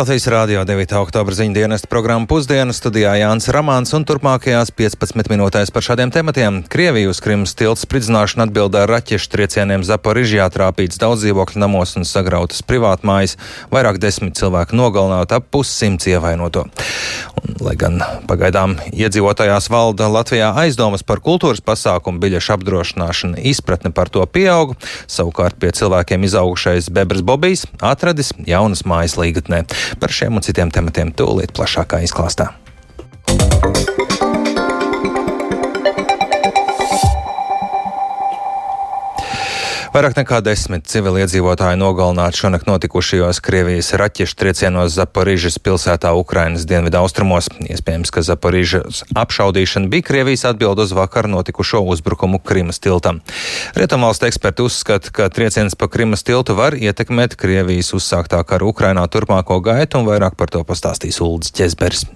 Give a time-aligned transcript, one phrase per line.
[0.00, 0.94] Latvijas Rādio 9.
[0.96, 6.62] oktobra ziņu dienesta programma pusdienas studijā Jānis Ramāns un turpmākajās 15 minūtēs par šādiem tematiem.
[6.72, 12.08] Krievija uz Krimas tilts spridzināšanu atbildē ar raķešu triecieniem Zaporižjā trāpīts daudz dzīvokļu namos un
[12.08, 13.36] sagrautas privātmājas,
[13.68, 16.64] vairāk desmit cilvēku nogalināti, ap pussimts ievainoto.
[17.36, 24.08] Un, lai gan pagaidām iedzīvotājās valda Latvijā aizdomas par kultūras pasākumu biļešu apdrošināšanu, izpratne par
[24.08, 29.66] to pieauga, savukārt pie cilvēkiem izaugušais Bebras Bobijs atradis jaunas mājas līgatnē.
[29.98, 32.52] Par šiem un citiem tematiem tūlīt plašākā izklāstā.
[39.90, 47.48] Vairāk nekā desmit civiliedzīvotāji nogalināti šonakt notikušajos Krievijas raķešu triecienos Zaporīžas pilsētā Ukrainas dienvidu austrumos.
[47.66, 53.18] Iespējams, ka Zaporīžas apšaudīšana bija Krievijas atbild uz vakar notikušo uzbrukumu Krimas tiltam.
[53.74, 59.58] Rietumvalstu eksperti uzskata, ka trieciens pa Krimas tiltu var ietekmēt Krievijas uzsāktā kara Ukrainā turpmāko
[59.58, 62.06] gaitu, un vairāk par to pastāstīs Uldis Ķezbers.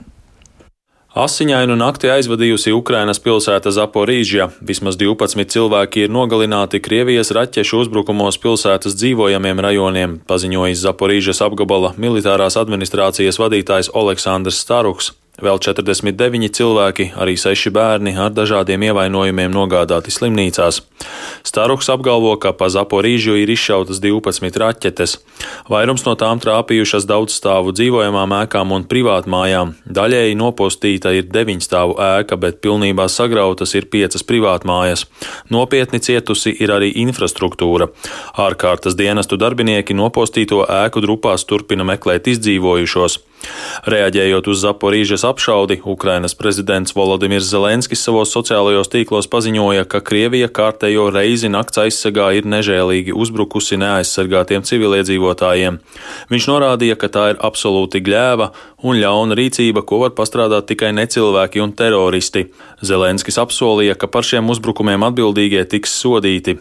[1.14, 4.48] Asiņainu nakti aizvadījusi Ukrainas pilsēta Zaporīžja.
[4.58, 12.58] Vismaz 12 cilvēki ir nogalināti Krievijas raķešu uzbrukumos pilsētas dzīvojamiem rajoniem, paziņojis Zaporīžas apgabala militārās
[12.58, 15.14] administrācijas vadītājs Aleksandrs Staruks.
[15.42, 20.78] Vēl 49 cilvēki, arī 6 bērni ar dažādiem ievainojumiem nogādāti slimnīcās.
[21.42, 25.16] Staruks apgalvo, ka pa Zaporīžu ir izšautas 12 raķetes.
[25.66, 29.74] Vairums no tām trāpījušas daudzstāvu dzīvojamām ēkām un privātmājām.
[29.98, 35.08] Daļēji nopostīta ir 9 stāvu ēka, bet pilnībā sagrautas ir 5 privātmājas.
[35.50, 37.90] Nopietni cietusi ir arī infrastruktūra.
[38.38, 43.18] Ārkārtas dienestu darbinieki nopostīto ēku drupās turpina meklēt izdzīvojušos.
[43.90, 51.10] Reaģējot uz Zaporīžas apšaudi, Ukrainas prezidents Volodimirs Zelenskis savos sociālajos tīklos paziņoja, ka Krievija kārtējo
[51.14, 55.80] reizi nakts aizsegā ir nežēlīgi uzbrukusi neaizsargātiem civiliedzīvotājiem.
[56.32, 58.50] Viņš norādīja, ka tā ir absolūti gļēva
[58.84, 62.46] un ļauna rīcība, ko var pastrādāt tikai necilvēki un teroristi.
[62.84, 66.58] Zelenskis apsolīja, ka par šiem uzbrukumiem atbildīgie tiks sodīti.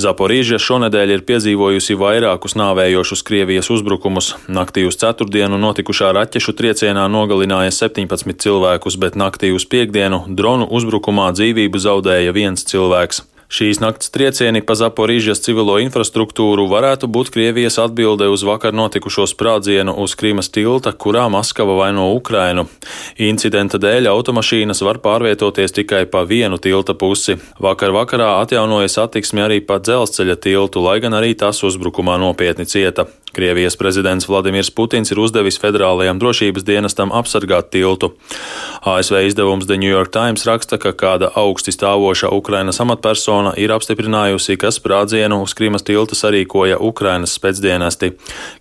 [0.00, 4.34] Zaporīža šonadēļ ir piedzīvojusi vairākus nāvējošus Krievijas uzbrukumus.
[4.48, 11.30] Naktī uz ceturtdienu notikušā raķešu triecienā nogalināja 17 cilvēkus, bet naktī uz piekdienu dronu uzbrukumā
[11.36, 13.24] dzīvību zaudēja viens cilvēks.
[13.50, 19.96] Šīs nakts triecieni pa Zaporīžas civilo infrastruktūru varētu būt Krievijas atbilde uz vakar notikušo sprādzienu
[20.04, 22.68] uz Krīmas tilta, kurā Maskava vaino Ukrainu.
[23.18, 27.40] Incidenta dēļ automašīnas var pārvietoties tikai pa vienu tilta pusi.
[27.58, 33.08] Vakar vakarā atjaunoja satiksmi arī pa dzelzceļa tiltu, lai gan arī tas uzbrukumā nopietni cieta.
[33.32, 38.10] Krievijas prezidents Vladimirs Putins ir uzdevis federālajam drošības dienestam apsargāt tiltu.
[38.82, 44.56] ASV izdevums The New York Times raksta, ka kāda augsti stāvoša Ukrainas amatpersona ir apstiprinājusi,
[44.60, 48.12] ka sprādzienu uz Krimas tilta sarīkoja Ukrainas spēcdienesti.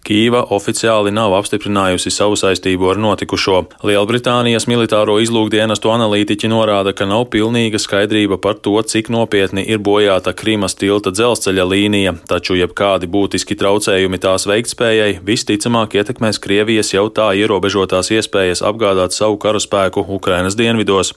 [0.07, 3.59] Kīva oficiāli nav apstiprinājusi savu saistību ar notikušo.
[3.85, 10.33] Lielbritānijas militāro izlūkdienestu analītiķi norāda, ka nav pilnīga skaidrība par to, cik nopietni ir bojāta
[10.33, 17.31] Krimas tilta dzelzceļa līnija, taču jebkādi būtiski traucējumi tās veiktspējai visticamāk ietekmēs Krievijas jau tā
[17.37, 21.13] ierobežotās iespējas apgādāt savu karaspēku Ukrainas dienvidos.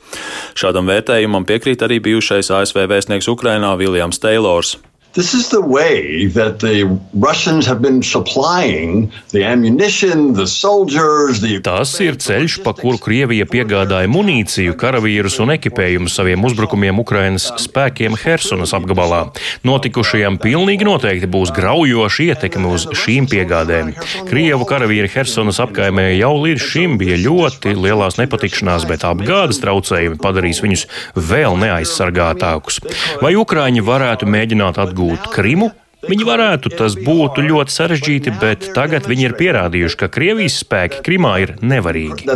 [0.58, 4.78] Šādam vērtējumam piekrīt arī bijušais ASV vēstnieks Ukrainā Viljams Teilors.
[5.12, 11.58] This is the way that the Russians have been supplying the ammunition, the soldiers, the
[11.60, 18.16] Tas ir ceļš, pa kuru Krievija piegādāja munīciju, karavīrus un ekipējumu saviem uzbrukumiem Ukrainas spēkiem
[18.22, 19.26] Hersonas apgabalā.
[19.68, 23.92] Notikušajam pilnīgi noteikti būs graujoša ietekme uz šīm piegādēm.
[24.32, 30.64] Krievu karavīri Hersonas apkaimē jau līdz šim bija ļoti lielās nepatikšanās, bet apgādes traucējumi padarīs
[30.64, 30.88] viņus
[31.20, 32.80] vēl neaizsargātākus.
[33.20, 35.01] Vai Ukraiņi varētu mēģināt atgūt?
[35.02, 35.68] Atgūt Krimu,
[36.02, 41.36] Viņi varētu, tas būtu ļoti sarežģīti, bet tagad viņi ir pierādījuši, ka Krievijas spēki Krimā
[41.44, 42.26] ir nevarīgi.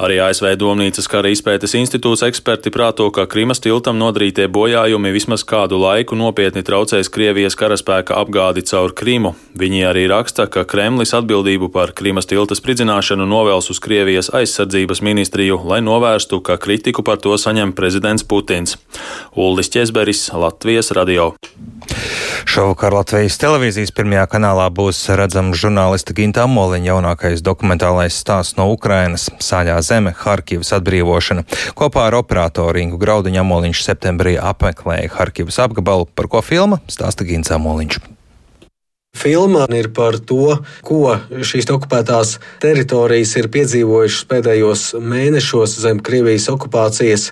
[0.00, 5.82] Arī ASV Domnīcas kara izpētes institūts eksperti prāto, ka Krimas tiltam nodarītie bojājumi vismaz kādu
[5.82, 9.34] laiku nopietni traucēs Krievijas karaspēka apgādi caur Krimu.
[9.60, 15.60] Viņi arī raksta, ka Kremlis atbildību par Krimas tilta spridzināšanu novēls uz Krievijas aizsardzības ministriju,
[15.68, 18.78] lai novērstu, ka kritiku par to saņem prezidents Putins.
[19.36, 21.32] Uldis Česberis, Latvijas radio radio.
[22.50, 29.28] Šovakar Latvijas televīzijas pirmajā kanālā būs redzams žurnālista Ginta Amoliņa jaunākais dokumentālais stāsts no Ukrainas-
[29.48, 31.44] Sāļā zeme, Harkivas atbrīvošana.
[31.74, 37.54] Kopā ar operatoru Ingu Graudiņu Amoliņš septembrī apmeklēja Harkivas apgabalu, par ko filma stāsta Ginta
[37.54, 38.19] Amoliņš.
[39.20, 41.12] Filma ir par to, ko
[41.44, 47.26] šīs okupētās teritorijas ir piedzīvojušas pēdējos mēnešos zem Krievijas okupācijas,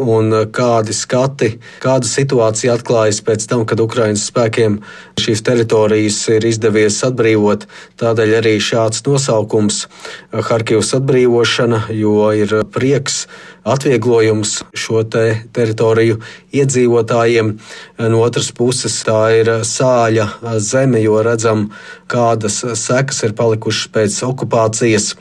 [0.00, 1.50] un kādi skati,
[1.84, 4.78] kāda situācija atklājas pēc tam, kad Ukraiņas spēkiem
[5.20, 7.68] šīs teritorijas ir izdevies atbrīvot.
[8.00, 9.84] Tādēļ arī šāds nosaukums-
[10.48, 13.26] Harkivas atbrīvošana, jo ir prieks
[13.64, 15.24] atvieglojums šo te
[15.56, 16.20] teritoriju
[16.54, 17.54] iedzīvotājiem.
[17.98, 20.28] No otras puses, tā ir sāļa
[20.60, 21.70] zeme, jo redzam,
[22.06, 25.14] kādas sekas ir palikušas pēc okupācijas.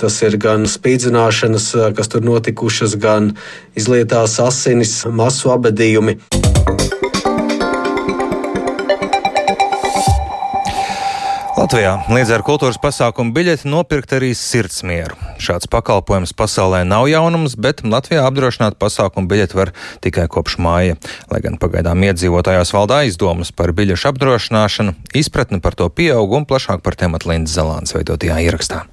[0.00, 3.34] Tas ir gan spīdzināšanas, kas tur notikušas, gan
[3.76, 6.16] izlietās asinis, masu abadījumi.
[11.60, 15.12] Latvijā līdz ar kultūras pasākumu biļeti nopirkt arī sirdsmieru.
[15.44, 20.96] Šāds pakalpojums pasaulē nav jaunums, bet Latvijā apdrošināt pasākumu biļeti var tikai kopš māja.
[21.28, 26.80] Lai gan pagaidām iedzīvotājās valda aizdomas par biļešu apdrošināšanu, izpratne par to pieaug un plašāk
[26.80, 28.86] par tematu Lindas Zelāns veidotajā ierakstā.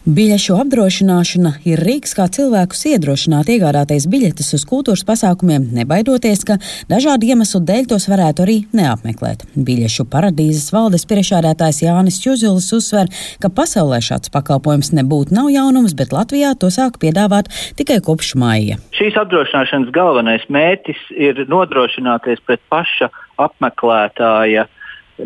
[0.00, 6.56] Biļešu apdrošināšana ir rīks, kā cilvēkus iedrošināt iegādāties biļetes uz kultūras pasākumiem, nebaidoties, ka
[6.88, 9.44] dažādu iemeslu dēļ tos varētu arī neapmeklēt.
[9.60, 13.12] Biļešu paradīzes valdes priekšādātājs Jānis Čuzulis uzsver,
[13.44, 18.80] ka pasaulē šāds pakalpojums nebūtu nav jaunums, bet Latvijā to sāk piedāvāt tikai kopš maija.
[18.96, 24.64] Šīs apdrošināšanas galvenais mērķis ir nodrošināties pret paša apmeklētāja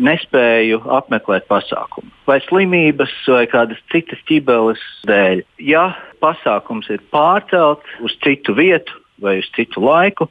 [0.03, 5.43] nespēju apmeklēt pasākumu, vai slimības, vai kādas citas ķibeles dēļ.
[5.63, 5.89] Ja
[6.23, 10.27] pasākums ir pārcelts uz citu vietu vai uz citu laiku,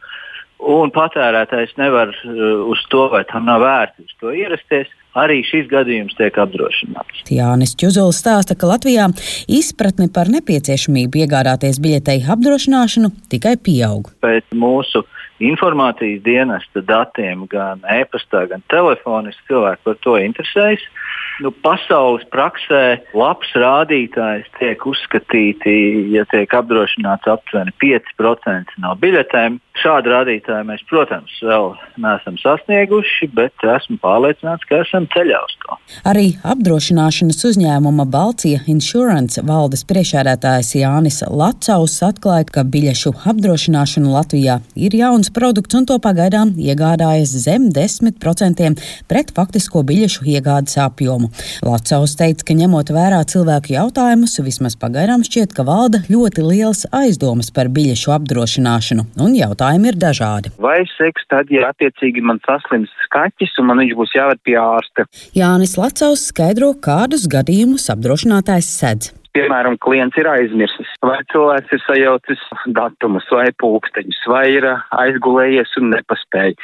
[0.65, 5.69] un patērētājs nevar uh, uz to, vai tam nav vērts uz to ierasties, arī šis
[5.71, 7.25] gadījums tiek apdrošināts.
[7.33, 9.09] Jānis Čuzulis stāsta, ka Latvijā
[9.49, 14.11] izpratne par nepieciešamību iegādāties biļetei apdrošināšanu tikai pieaug.
[14.25, 15.05] Pēc mūsu
[15.43, 20.85] informācijas dienesta datiem, gan e-pastā, gan telefoniski cilvēki par to interesējas.
[21.43, 25.73] Nu, pasaules praksē labs rādītājs tiek uzskatīti,
[26.15, 29.59] ja tiek apdrošināts aptuveni 5% no biļetēm.
[29.83, 35.79] Šādu rādītāju mēs, protams, vēl neesam sasnieguši, bet esmu pārliecināts, ka esam ceļā uz to.
[36.07, 44.95] Arī apdrošināšanas uzņēmuma Balcija Insurance valdes priekšādātājs Jānis Lacaus atklāja, ka biļešu apdrošināšana Latvijā ir
[45.25, 51.31] jauns produkts un to pagaidām iegādājas zem 10% pret faktisko biļešu iegādes apjomu.
[51.65, 57.51] Lacaus teica, ka ņemot vērā cilvēku jautājumus, vismaz pagaidām šķiet, ka valda ļoti liels aizdomas
[57.55, 60.53] par biļešu apdrošināšanu un jautājumi ir dažādi.
[60.59, 65.09] Vai seks tad, ja attiecīgi man saslims skaķis un man viņš būs jāved pie ārsta?
[65.37, 72.43] Jānis Lacaus skaidro, kādus gadījumus apdrošinātājs sedz piemēram, klients ir aizmirsis, vai cilvēks ir sajaucis
[72.77, 76.55] datumus vai pulksteņus, vai ir aizgulējies un nepaspēja.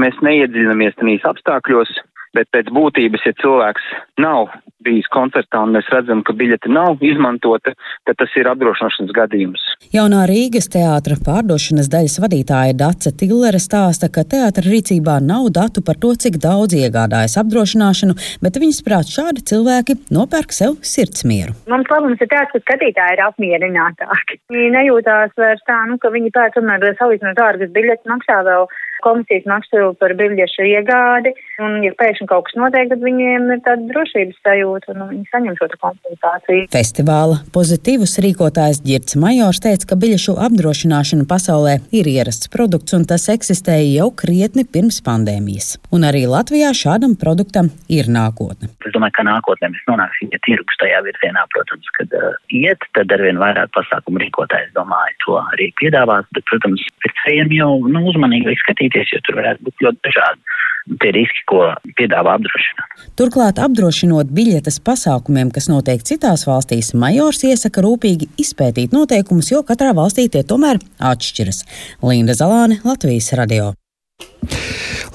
[0.00, 1.92] Mēs neiedziļinamies tenīs apstākļos,
[2.36, 3.86] bet pēc būtības, ja cilvēks
[4.22, 4.50] nav
[4.84, 7.74] bijis koncertā un mēs redzam, ka biļete nav izmantota,
[8.08, 9.64] tad tas ir apdrošināšanas gadījums.
[9.92, 16.00] Jaunā Rīgas teātra pārdošanas daļas vadītāja Dace Tillere stāsta, ka teātra rīcībā nav datu par
[16.00, 21.56] to, cik daudz iegādājas apdrošināšanu, bet viņas prāt šādi cilvēki nopērk sev sirdsmieru.
[21.72, 24.40] Mums labums ir tāds, ka skatītāji ir apmierinātāki.
[24.52, 28.68] Viņi nejūtās vairs tā, nu, ka viņi pēc tam salīdzinot dārgas biļetes maksā vēl
[29.04, 31.34] komisijas maksu par biļešu iegādi.
[31.60, 35.58] Un, ja pēkšņi kaut kas notiek, tad viņiem ir tāda drošības sajūta un viņi saņem
[35.58, 36.68] šo kompensāciju.
[36.72, 43.28] Festivāla pozitīvus rīkotājs Girts Majors teica, ka biļešu apdrošināšana pasaulē ir ierasts produkts un tas
[43.32, 45.76] eksistēja jau krietni pirms pandēmijas.
[45.94, 48.70] Un arī Latvijā šādam produktam ir nākotne.
[48.86, 53.12] Es domāju, ka nākotnē mēs nonāksim, ja tirgus tajā virzienā, protams, kad uh, iet, tad
[53.14, 58.56] arvien vairāk pasākumu rīkotājs domāju to arī piedāvās, bet, protams, pēc tam jau nu, uzmanīgi
[58.62, 60.58] skatīt skatīties, jo tur varētu būt ļoti dažādi
[61.00, 61.66] tie riski, ko
[61.98, 63.02] piedāvā apdrošināt.
[63.18, 69.92] Turklāt, apdrošinot biļetes pasākumiem, kas notiek citās valstīs, Majors iesaka rūpīgi izpētīt noteikumus, jo katrā
[69.94, 71.62] valstī tie tomēr atšķiras.
[72.02, 73.74] Linda Zalāne, Latvijas radio.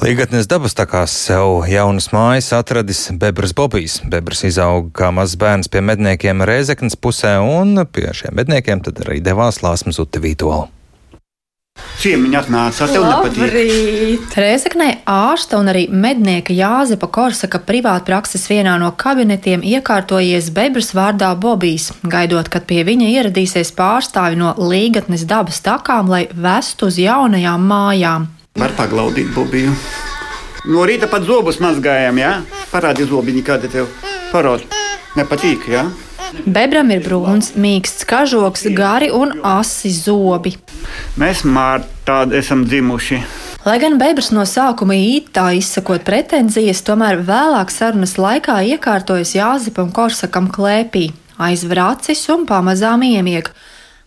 [0.06, 4.00] Līgatnes dabas takās sev jaunas mājas atradis Bebras Bobijs.
[4.06, 9.22] Bebras izauga kā mazs bērns pie medniekiem Rēzeknas pusē, un pie šiem medniekiem tad arī
[9.26, 10.70] devās Lāsmas Utivītola.
[11.96, 14.26] Ciemiņi atnāca, tev nepatīk.
[14.36, 21.92] Rēzeknē ārsta un arī mednieka Jāzepa Korsaka privātprakses vienā no kabinetiem iekārtojies bebras vārdā Bobijs,
[22.04, 28.28] gaidot, kad pie viņa ieradīsies pārstāvi no līgatnes dabas takām, lai vestu uz jaunajām mājām.
[28.60, 29.76] Var paglaudīt Bobiju.
[30.66, 32.40] No rīta pat zobus mazgājām, jā?
[32.42, 32.66] Ja?
[32.74, 33.92] Parādi zobiņi, kādi tev
[34.34, 34.68] parādi.
[35.16, 35.86] Nepatīk, jā?
[35.86, 36.06] Ja?
[36.46, 40.56] Bebram ir brūns, mīksts kažoks, gari un asi zobi.
[41.16, 43.22] Mēs mār tādi esam dzimuši.
[43.64, 50.50] Lai gan Bebrs no sākuma ītā izsakot pretenzijas, tomēr vēlāk sarunas laikā iekārtojas Jāzepam Korsakam
[50.52, 51.06] klēpī,
[51.40, 53.48] aizver acis un pamazām iemieg.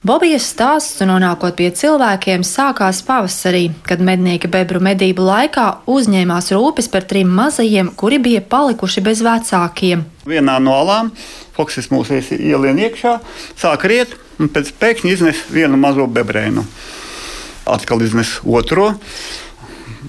[0.07, 7.03] Bobijas stāsts, nonākot pie cilvēkiem, sākās pavasarī, kad mednieki bebru medību laikā uzņēmās rūpes par
[7.11, 10.05] trim mazajiem, kuri bija palikuši bez vecākiem.
[10.31, 11.11] Vienā no alām
[11.57, 13.17] Foksis mūs ielien iekšā,
[13.59, 16.63] sāk riet un pēc pēkšņi iznes vienu mazo bebrēnu.
[17.67, 18.93] Atkal iznes otro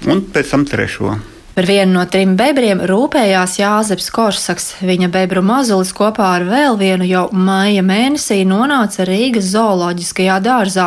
[0.05, 1.17] un pēc tam trešo.
[1.59, 4.69] Par vienu no trim bebriem rūpējās Jāzeps Korsaks.
[4.79, 10.85] Viņa bebru mazulis kopā ar vēl vienu jau maija mēnesī nonāca Rīgas zooloģiskajā dārzā.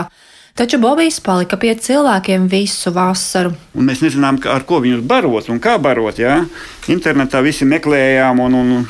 [0.57, 3.52] Taču Bobijs palika pie cilvēkiem visu vasaru.
[3.76, 6.25] Un mēs nezinām, ar ko viņus barot un kā barot.
[6.25, 6.41] Jā.
[6.88, 8.88] Internetā visi meklējām, un, un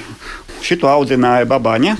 [0.63, 1.99] šito audzināja babaņa.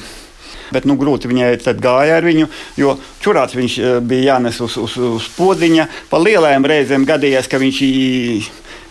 [0.73, 2.47] Bet nu, grūti viņai gāja ar viņu,
[2.79, 5.91] jo čurāts viņš eh, bija jānes uz, uz, uz podziņa.
[6.07, 7.87] Pa lielajām reizēm gadījās, ka viņš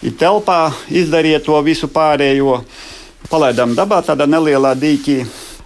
[0.01, 2.61] ir telpā, izdarīja to visu pārējo.
[3.31, 5.19] Palaidām dabā tādā nelielā dīķī,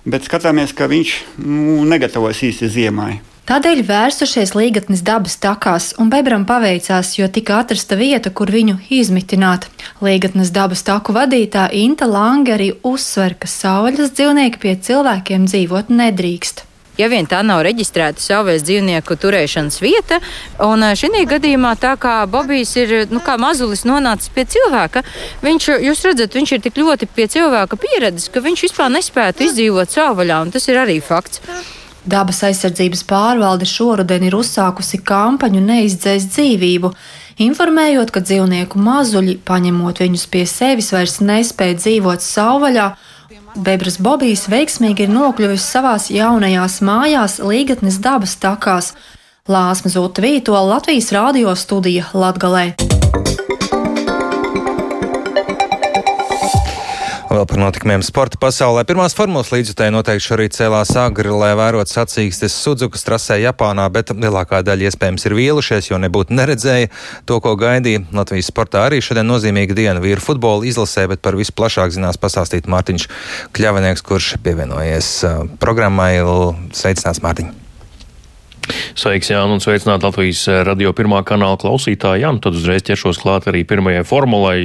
[0.05, 1.15] bet skatāmies, ka viņš
[1.45, 3.15] nu, negatavojas īsti ziemai.
[3.45, 9.67] Tādēļ vērsušies līgatnes dabas takās, un Bebram paveicās, jo tika atrasta vieta, kur viņu izmitināt.
[10.01, 16.65] Līgatnes dabas taku vadītā Inta Lange arī uzsver, ka saules dzīvnieki pie cilvēkiem dzīvot nedrīkst.
[16.97, 20.21] Ja vien tā nav reģistrēta savvaļas dzīvnieku turēšanas vieta,
[20.63, 25.03] un šī gadījumā tā kā Bobijs ir nu, kā mazulis nonācis pie cilvēka,
[25.43, 29.91] viņš, jūs redzat, viņš ir tik ļoti pie cilvēka pieredzes, ka viņš vispār nespētu izdzīvot
[29.91, 31.43] savvaļā, un tas ir arī fakts.
[32.05, 36.91] Dabas aizsardzības pārvalde šoruden ir uzsākusi kampaņu Neizdzēst dzīvību,
[37.41, 42.91] informējot, ka dzīvnieku mazuļi, paņemot viņus pie sevis, vairs nespēja dzīvot savvaļā.
[43.55, 48.91] Bebras Bobijs veiksmīgi ir nokļuvis savās jaunajās mājās Līgatnes dabas takās.
[49.47, 52.84] Lāsma Zūta Vītola Latvijas radio studija Latgalē.
[57.35, 58.85] Vēl par notikumiem sporta pasaulē.
[58.87, 64.61] Pirmās formulas līdzjutēji noteikti šorīt cēlās agri, lai vērot sacīkstes Sudzukas trasē Japānā, bet lielākā
[64.63, 66.93] daļa iespējams ir vīlušies, jo nebūtu neredzēja
[67.27, 68.05] to, ko gaidīja.
[68.15, 72.71] Latvijas sportā arī šodien nozīmīga diena vīru futbola izlasē, bet par visu plašāk zinās pastāstīt
[72.71, 73.09] Mārtiņš
[73.51, 76.13] Kļavinieks, kurš pievienojies uh, programmai.
[76.71, 77.64] Sveicināts, Mārtiņ!
[78.95, 82.23] Sveiks, Jānis, un sveicināt Latvijas eh, radio pirmā kanāla klausītāji.
[82.23, 84.57] Jā, nu tad uzreiz ķeršos klāt arī pirmajai formulai.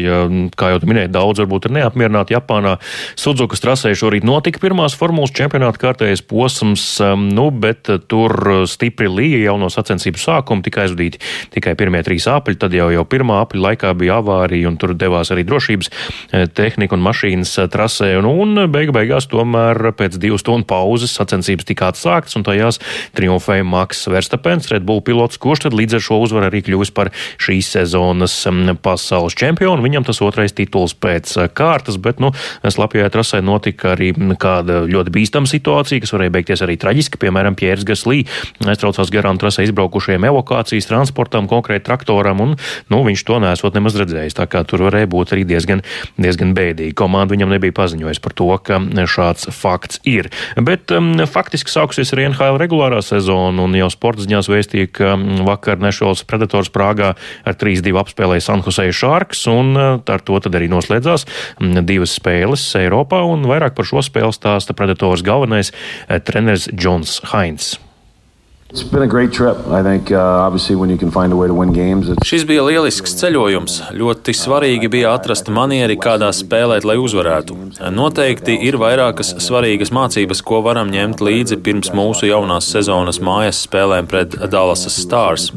[0.58, 2.76] Kā jau minēju, daudz varbūt ir neapmierināti Japānā.
[3.18, 6.84] Sudzukas trasē šorīt notika pirmās formulas čempionāta kārtējais posms,
[7.20, 11.20] nu, bet eh, tur stipri līja jau no sacensību sākuma, tika aizvadīti
[11.56, 15.32] tikai pirmie trīs apļi, tad jau, jau pirmā apļa laikā bija avārija, un tur devās
[15.34, 20.68] arī drošības eh, tehnika un mašīnas trasē, un, un beigu beigās tomēr pēc divu stundu
[20.70, 22.80] pauzes sacensības tika atsāktas, un tajās
[23.18, 26.92] triumfēja Maks Maks Verstapens, Red Bull pilots, kurš tad līdz ar šo uzvaru arī kļuvis
[26.94, 27.08] par
[27.42, 28.36] šīs sezonas
[28.84, 29.82] pasaules čempionu.
[29.82, 32.30] Viņam tas otrais tituls pēc eh, kārtas, bet, nu,
[32.62, 37.18] slapjā trasē notika arī kāda ļoti bīstama situācija, kas varēja beigties arī traģiski.
[37.18, 38.20] Piemēram, Pjērs Gaslī
[38.62, 42.54] aiztraucās garām trasē izbraukušajiem evokācijas transportam, konkrēti traktoram, un,
[42.94, 44.38] nu, viņš to nesot nemaz redzējis.
[44.38, 45.82] Tā kā tur varēja būt arī diezgan,
[46.14, 46.94] diezgan bēdīgi.
[46.94, 48.78] Komanda viņam nebija paziņojusi par to, ka
[49.10, 50.30] šāds fakts ir.
[50.62, 55.42] Bet um, faktiski sākusies arī NHL regulārā sezona, un jau sporta ziņās vēstīja, ka mm,
[55.48, 60.56] vakar Nešols Predators Prāgā ar 3-2 apspēlēja San Jose Sharks, un eh, ar to tad
[60.58, 61.26] arī noslēdzās
[61.58, 67.20] mm, divas spēles Eiropā, un vairāk par šo spēli stāsta Predators galvenais eh, treneris Džons
[67.34, 67.76] Hainz.
[68.70, 70.54] Think, uh,
[72.24, 73.78] Šis bija lielisks ceļojums.
[73.98, 77.56] Ļoti svarīgi bija atrast manieri, kādā spēlēt, lai uzvarētu.
[77.90, 84.06] Noteikti ir vairākas svarīgas mācības, ko varam ņemt līdzi pirms mūsu jaunās sezonas mājas spēlēm
[84.06, 85.50] pret Dallas Stars.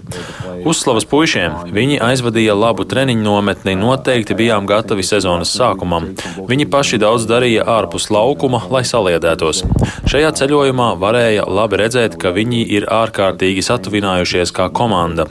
[0.66, 1.70] Uzslavas puišiem!
[1.76, 6.16] Viņi aizvadīja labu treniņu nometni, noteikti bijām gatavi sezonas sākumam.
[6.50, 9.62] Viņi paši daudz darīja ārpus laukuma, lai saliedētos.
[10.10, 15.26] Šajā ceļojumā varēja labi redzēt, ka viņi ir ārpus ārkārtīgi satuvinājušies kā komanda.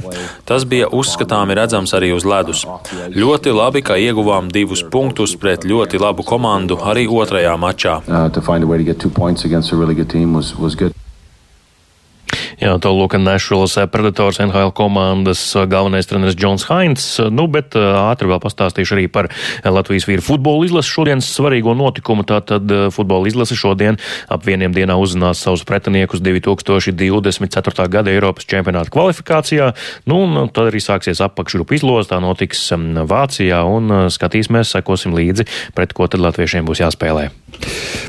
[0.48, 2.64] Tas bija uzskatāmi redzams arī uz ledus.
[3.16, 8.00] Ļoti labi, ka ieguvām divus punktus pret ļoti labu komandu arī otrajā mačā.
[8.06, 8.12] Uh,
[12.62, 17.06] Jā, to lūk, Nešvilas Predators NHL komandas galvenais treneris Džons Hainz.
[17.34, 19.32] Nu, bet ātri vēl pastāstīšu arī par
[19.66, 22.22] Latvijas vīru futbola izlasi šodienas svarīgo notikumu.
[22.22, 23.98] Tātad futbola izlase šodien
[24.30, 27.88] ap vieniem dienā uzzinās savus pretiniekus 2024.
[27.90, 29.72] gada Eiropas čempionāta kvalifikācijā.
[30.06, 32.62] Nu, un tad arī sāksies apakšgrupu izlozes, tā notiks
[33.10, 37.32] Vācijā un skatīsimies, sekosim līdzi, pret ko tad latviešiem būs jāspēlē.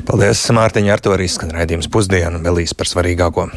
[0.06, 3.50] Paldies, Mārtiņa, ar to arī skan raidījums pusdienu, vēl īsi par svarīgāko.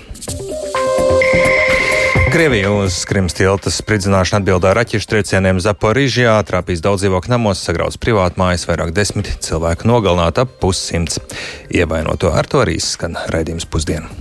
[2.31, 8.67] Krievija uz Krimas tilta spridzināšanu atbildēja raķešu triecieniem Zaporižjā, trāpīs daudz dzīvokļu namos, sagrauts privātmājas,
[8.67, 11.21] vairāk desmit cilvēku nogalināti ap pussimts.
[11.71, 14.11] Ievainoto ar to arī skan raidījums pusdienu.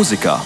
[0.00, 0.40] Muzyka.